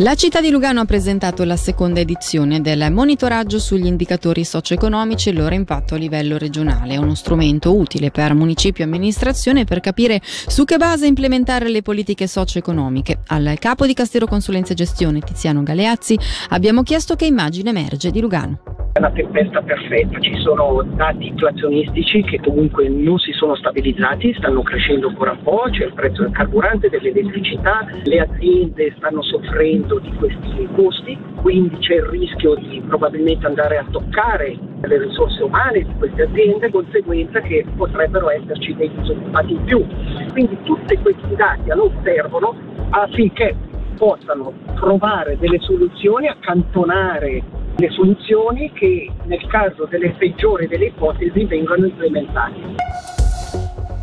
La 0.00 0.14
città 0.14 0.42
di 0.42 0.50
Lugano 0.50 0.80
ha 0.80 0.84
presentato 0.84 1.42
la 1.44 1.56
seconda 1.56 2.00
edizione 2.00 2.60
del 2.60 2.92
monitoraggio 2.92 3.58
sugli 3.58 3.86
indicatori 3.86 4.44
socio-economici 4.44 5.30
e 5.30 5.32
il 5.32 5.38
loro 5.38 5.54
impatto 5.54 5.94
a 5.94 5.96
livello 5.96 6.36
regionale, 6.36 6.98
uno 6.98 7.14
strumento 7.14 7.74
utile 7.74 8.10
per 8.10 8.34
municipio 8.34 8.84
e 8.84 8.86
amministrazione 8.86 9.64
per 9.64 9.80
capire 9.80 10.20
su 10.22 10.66
che 10.66 10.76
base 10.76 11.06
implementare 11.06 11.70
le 11.70 11.80
politiche 11.80 12.26
socio-economiche. 12.26 13.20
Al 13.28 13.56
capo 13.58 13.86
di 13.86 13.94
Castero 13.94 14.26
Consulenza 14.26 14.72
e 14.72 14.76
Gestione 14.76 15.20
Tiziano 15.20 15.62
Galeazzi 15.62 16.18
abbiamo 16.50 16.82
chiesto 16.82 17.16
che 17.16 17.24
immagine 17.24 17.70
emerge 17.70 18.10
di 18.10 18.20
Lugano. 18.20 18.75
È 18.96 18.98
una 18.98 19.10
tempesta 19.10 19.60
perfetta, 19.60 20.18
ci 20.20 20.34
sono 20.36 20.82
dati 20.94 21.26
inflazionistici 21.26 22.22
che 22.22 22.40
comunque 22.40 22.88
non 22.88 23.18
si 23.18 23.30
sono 23.32 23.54
stabilizzati, 23.54 24.32
stanno 24.38 24.62
crescendo 24.62 25.08
ancora 25.08 25.32
un 25.32 25.42
po', 25.42 25.64
c'è 25.68 25.84
il 25.84 25.92
prezzo 25.92 26.22
del 26.22 26.30
carburante, 26.30 26.88
dell'elettricità, 26.88 27.86
le 28.04 28.20
aziende 28.20 28.94
stanno 28.96 29.20
soffrendo 29.20 29.98
di 29.98 30.10
questi 30.14 30.66
costi, 30.74 31.18
quindi 31.42 31.76
c'è 31.76 31.96
il 31.96 32.04
rischio 32.04 32.54
di 32.54 32.82
probabilmente 32.88 33.44
andare 33.44 33.76
a 33.76 33.84
toccare 33.90 34.56
le 34.80 34.98
risorse 34.98 35.42
umane 35.42 35.82
di 35.82 35.92
queste 35.98 36.22
aziende, 36.22 36.70
conseguenza 36.70 37.40
che 37.40 37.66
potrebbero 37.76 38.30
esserci 38.30 38.74
dei 38.76 38.90
disoccupati 38.96 39.52
in 39.52 39.64
più. 39.64 39.86
Quindi 40.32 40.56
tutti 40.62 40.96
questi 40.96 41.34
dati 41.36 41.70
a 41.70 41.74
noi 41.74 41.90
servono 42.02 42.54
affinché 42.88 43.54
possano 43.98 44.54
trovare 44.74 45.36
delle 45.38 45.58
soluzioni, 45.60 46.28
accantonare 46.28 47.42
le 47.78 47.90
soluzioni 47.90 48.72
che 48.72 49.10
nel 49.24 49.46
caso 49.48 49.84
delle 49.84 50.14
peggiori 50.16 50.66
delle 50.66 50.86
ipotesi 50.86 51.44
vengano 51.44 51.86
implementate. 51.86 53.15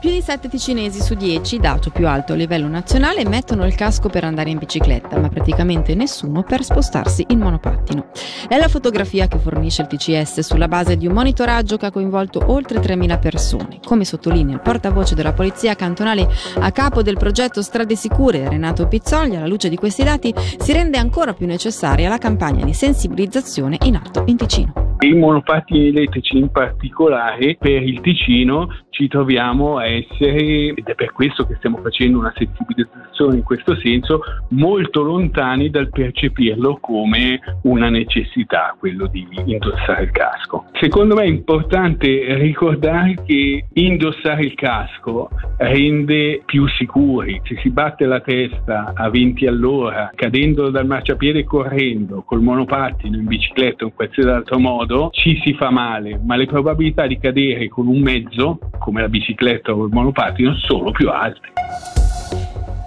Più 0.00 0.10
di 0.10 0.20
7 0.20 0.48
ticinesi 0.48 1.00
su 1.00 1.14
10, 1.14 1.58
dato 1.58 1.90
più 1.90 2.06
alto 2.06 2.32
a 2.32 2.36
livello 2.36 2.68
nazionale, 2.68 3.28
mettono 3.28 3.66
il 3.66 3.74
casco 3.74 4.08
per 4.08 4.22
andare 4.22 4.48
in 4.48 4.58
bicicletta, 4.58 5.18
ma 5.18 5.28
praticamente 5.28 5.96
nessuno 5.96 6.44
per 6.44 6.62
spostarsi 6.62 7.24
in 7.30 7.40
monopattino. 7.40 8.06
È 8.46 8.56
la 8.56 8.68
fotografia 8.68 9.26
che 9.26 9.38
fornisce 9.38 9.82
il 9.82 9.88
TCS 9.88 10.38
sulla 10.38 10.68
base 10.68 10.96
di 10.96 11.08
un 11.08 11.14
monitoraggio 11.14 11.76
che 11.76 11.86
ha 11.86 11.90
coinvolto 11.90 12.40
oltre 12.46 12.78
3.000 12.78 13.18
persone. 13.18 13.80
Come 13.84 14.04
sottolinea 14.04 14.54
il 14.54 14.60
portavoce 14.60 15.16
della 15.16 15.32
Polizia 15.32 15.74
Cantonale 15.74 16.28
a 16.60 16.70
capo 16.70 17.02
del 17.02 17.16
progetto 17.16 17.60
Strade 17.60 17.96
Sicure, 17.96 18.48
Renato 18.48 18.86
Pizzogli, 18.86 19.34
alla 19.34 19.48
luce 19.48 19.68
di 19.68 19.74
questi 19.74 20.04
dati 20.04 20.32
si 20.58 20.72
rende 20.72 20.98
ancora 20.98 21.34
più 21.34 21.46
necessaria 21.46 22.08
la 22.08 22.18
campagna 22.18 22.64
di 22.64 22.72
sensibilizzazione 22.72 23.76
in 23.82 23.96
atto 23.96 24.22
in 24.26 24.36
Ticino. 24.36 24.86
I 25.00 25.14
monopattini 25.14 25.88
elettrici 25.88 26.38
in 26.38 26.50
particolare 26.50 27.56
per 27.56 27.82
il 27.82 28.00
Ticino 28.00 28.66
ci 28.98 29.06
troviamo 29.06 29.76
a 29.76 29.86
essere, 29.86 30.74
ed 30.74 30.84
è 30.84 30.94
per 30.96 31.12
questo 31.12 31.46
che 31.46 31.54
stiamo 31.58 31.78
facendo 31.78 32.18
una 32.18 32.32
sensibilizzazione 32.36 33.36
in 33.36 33.44
questo 33.44 33.76
senso, 33.76 34.22
molto 34.48 35.02
lontani 35.02 35.70
dal 35.70 35.88
percepirlo 35.88 36.78
come 36.80 37.38
una 37.62 37.90
necessità, 37.90 38.74
quello 38.76 39.06
di 39.06 39.24
indossare 39.44 40.02
il 40.02 40.10
casco. 40.10 40.64
Secondo 40.80 41.14
me 41.14 41.22
è 41.22 41.28
importante 41.28 42.34
ricordare 42.38 43.14
che 43.24 43.66
indossare 43.72 44.42
il 44.42 44.54
casco 44.54 45.28
rende 45.58 46.42
più 46.44 46.66
sicuri. 46.66 47.40
Se 47.44 47.56
si 47.62 47.70
batte 47.70 48.04
la 48.04 48.20
testa 48.20 48.94
a 48.96 49.08
20 49.08 49.46
all'ora, 49.46 50.10
cadendo 50.12 50.70
dal 50.70 50.86
marciapiede 50.86 51.44
correndo, 51.44 52.22
col 52.22 52.42
monopattino, 52.42 53.16
in 53.16 53.26
bicicletta 53.26 53.84
o 53.84 53.88
in 53.88 53.94
qualsiasi 53.94 54.28
altro 54.28 54.58
modo, 54.58 55.10
ci 55.12 55.40
si 55.44 55.54
fa 55.54 55.70
male, 55.70 56.20
ma 56.20 56.34
le 56.34 56.46
probabilità 56.46 57.06
di 57.06 57.16
cadere 57.18 57.68
con 57.68 57.86
un 57.86 58.00
mezzo, 58.00 58.58
come 58.88 59.02
la 59.02 59.08
bicicletta 59.08 59.74
o 59.74 59.84
il 59.84 59.92
monopattino, 59.92 60.56
sono 60.56 60.92
più 60.92 61.10
alte. 61.10 61.52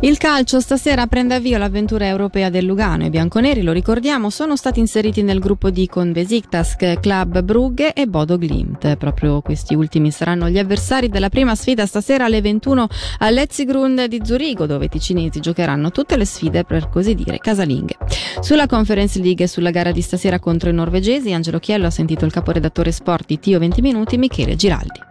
Il 0.00 0.16
calcio 0.16 0.58
stasera 0.58 1.06
prende 1.06 1.34
avvio 1.34 1.58
l'avventura 1.58 2.06
europea 2.06 2.48
del 2.48 2.64
Lugano. 2.64 3.04
I 3.04 3.10
bianconeri, 3.10 3.62
lo 3.62 3.72
ricordiamo, 3.72 4.30
sono 4.30 4.56
stati 4.56 4.80
inseriti 4.80 5.22
nel 5.22 5.38
gruppo 5.38 5.70
di 5.70 5.86
con 5.86 6.10
Besiktas, 6.10 6.76
Club 7.00 7.42
Brugge 7.42 7.92
e 7.92 8.06
Bodo 8.06 8.36
Glimt. 8.38 8.96
Proprio 8.96 9.42
questi 9.42 9.74
ultimi 9.74 10.10
saranno 10.10 10.48
gli 10.48 10.58
avversari 10.58 11.08
della 11.08 11.28
prima 11.28 11.54
sfida 11.54 11.84
stasera 11.84 12.24
alle 12.24 12.40
21 12.40 12.88
all'Etzigrund 13.18 14.06
di 14.06 14.20
Zurigo, 14.24 14.66
dove 14.66 14.86
i 14.86 14.88
ticinesi 14.88 15.40
giocheranno 15.40 15.90
tutte 15.90 16.16
le 16.16 16.24
sfide 16.24 16.64
per 16.64 16.88
così 16.88 17.14
dire 17.14 17.36
casalinghe. 17.36 17.98
Sulla 18.40 18.66
Conference 18.66 19.20
League 19.20 19.44
e 19.44 19.48
sulla 19.48 19.70
gara 19.70 19.92
di 19.92 20.00
stasera 20.00 20.40
contro 20.40 20.70
i 20.70 20.74
norvegesi, 20.74 21.32
Angelo 21.32 21.60
Chiello 21.60 21.86
ha 21.86 21.90
sentito 21.90 22.24
il 22.24 22.32
caporedattore 22.32 22.90
sport 22.90 23.26
di 23.26 23.38
Tio 23.38 23.58
20 23.60 23.80
Minuti, 23.82 24.16
Michele 24.16 24.56
Giraldi. 24.56 25.10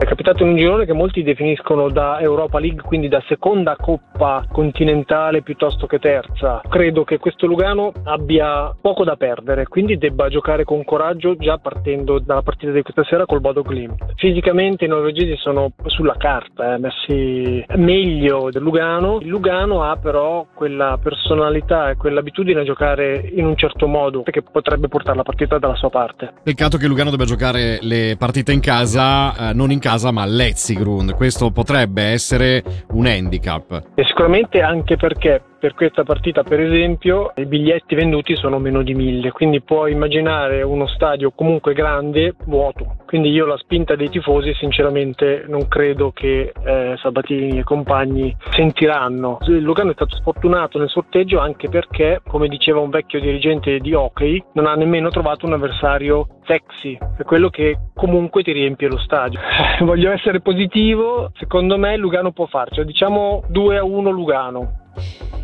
È 0.00 0.06
capitato 0.06 0.44
in 0.44 0.48
un 0.48 0.56
girone 0.56 0.86
che 0.86 0.94
molti 0.94 1.22
definiscono 1.22 1.90
da 1.90 2.20
Europa 2.20 2.58
League, 2.58 2.80
quindi 2.80 3.06
da 3.08 3.22
seconda 3.28 3.76
coppa 3.76 4.46
continentale 4.50 5.42
piuttosto 5.42 5.86
che 5.86 5.98
terza. 5.98 6.62
Credo 6.66 7.04
che 7.04 7.18
questo 7.18 7.46
Lugano 7.46 7.92
abbia 8.04 8.74
poco 8.80 9.04
da 9.04 9.16
perdere, 9.16 9.66
quindi 9.66 9.98
debba 9.98 10.30
giocare 10.30 10.64
con 10.64 10.84
coraggio 10.84 11.36
già 11.36 11.58
partendo 11.58 12.18
dalla 12.18 12.40
partita 12.40 12.72
di 12.72 12.80
questa 12.80 13.04
sera 13.04 13.26
col 13.26 13.42
Bodo 13.42 13.62
Glimt. 13.62 14.14
Fisicamente 14.16 14.86
i 14.86 14.88
norvegesi 14.88 15.36
sono 15.36 15.72
sulla 15.84 16.16
carta, 16.16 16.76
eh, 16.76 16.78
messi 16.78 17.62
meglio 17.76 18.48
del 18.50 18.62
Lugano. 18.62 19.18
Il 19.20 19.28
Lugano 19.28 19.82
ha 19.82 19.96
però 19.96 20.46
quella 20.54 20.98
personalità 21.00 21.90
e 21.90 21.96
quell'abitudine 21.96 22.60
a 22.60 22.64
giocare 22.64 23.30
in 23.34 23.44
un 23.44 23.54
certo 23.54 23.86
modo 23.86 24.22
che 24.22 24.40
potrebbe 24.40 24.88
portare 24.88 25.18
la 25.18 25.24
partita 25.24 25.58
dalla 25.58 25.76
sua 25.76 25.90
parte. 25.90 26.32
Peccato 26.42 26.78
che 26.78 26.86
Lugano 26.86 27.10
debba 27.10 27.26
giocare 27.26 27.80
le 27.82 28.16
partite 28.18 28.52
in 28.52 28.60
casa, 28.60 29.50
eh, 29.50 29.52
non 29.52 29.70
in 29.70 29.78
casa 29.78 29.88
casa 29.90 30.12
ma 30.12 30.24
Letzigrund. 30.24 31.16
Questo 31.16 31.50
potrebbe 31.50 32.02
essere 32.02 32.62
un 32.90 33.06
handicap. 33.06 33.82
E 33.96 34.04
sicuramente 34.04 34.60
anche 34.60 34.96
perché 34.96 35.42
per 35.60 35.74
questa 35.74 36.04
partita, 36.04 36.42
per 36.42 36.58
esempio, 36.58 37.32
i 37.36 37.44
biglietti 37.44 37.94
venduti 37.94 38.34
sono 38.34 38.58
meno 38.58 38.82
di 38.82 38.94
mille, 38.94 39.30
quindi 39.30 39.60
puoi 39.60 39.92
immaginare 39.92 40.62
uno 40.62 40.86
stadio 40.86 41.32
comunque 41.32 41.74
grande 41.74 42.34
vuoto. 42.46 42.96
Quindi 43.04 43.30
io 43.30 43.44
la 43.44 43.58
spinta 43.58 43.94
dei 43.94 44.08
tifosi 44.08 44.54
sinceramente 44.54 45.44
non 45.48 45.68
credo 45.68 46.12
che 46.12 46.52
eh, 46.64 46.94
Sabatini 46.96 47.58
e 47.58 47.64
compagni 47.64 48.34
sentiranno. 48.52 49.38
Il 49.48 49.60
Lugano 49.60 49.90
è 49.90 49.94
stato 49.94 50.16
sfortunato 50.16 50.78
nel 50.78 50.88
sorteggio 50.88 51.40
anche 51.40 51.68
perché, 51.68 52.22
come 52.26 52.48
diceva 52.48 52.80
un 52.80 52.88
vecchio 52.88 53.20
dirigente 53.20 53.80
di 53.80 53.92
hockey, 53.92 54.42
non 54.54 54.66
ha 54.66 54.74
nemmeno 54.74 55.10
trovato 55.10 55.44
un 55.44 55.52
avversario 55.52 56.26
sexy, 56.46 56.96
è 57.18 57.22
quello 57.22 57.50
che 57.50 57.76
comunque 58.00 58.42
ti 58.42 58.52
riempie 58.52 58.88
lo 58.88 58.98
stadio. 58.98 59.38
Voglio 59.80 60.10
essere 60.10 60.40
positivo, 60.40 61.30
secondo 61.38 61.76
me 61.76 61.98
Lugano 61.98 62.32
può 62.32 62.46
farcela, 62.46 62.86
diciamo 62.86 63.42
2 63.48 63.76
a 63.76 63.84
1 63.84 64.10
Lugano. 64.10 64.72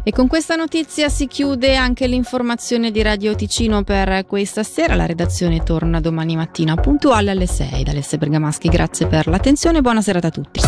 E 0.03 0.11
con 0.13 0.27
questa 0.27 0.55
notizia 0.55 1.09
si 1.11 1.27
chiude 1.27 1.77
anche 1.77 2.07
l'informazione 2.07 2.91
di 2.91 3.03
Radio 3.03 3.35
Ticino 3.35 3.83
per 3.83 4.25
questa 4.25 4.63
sera. 4.63 4.95
La 4.95 5.05
redazione 5.05 5.63
torna 5.65 6.01
domani 6.01 6.37
mattina 6.37 6.77
puntuale 6.77 7.31
alle 7.31 7.47
6 7.47 7.83
da 7.83 7.91
Alessia 7.91 8.17
Bergamaschi. 8.17 8.69
Grazie 8.69 9.07
per 9.07 9.27
l'attenzione 9.27 9.79
e 9.79 9.81
buona 9.83 10.01
serata 10.01 10.29
a 10.29 10.31
tutti. 10.31 10.61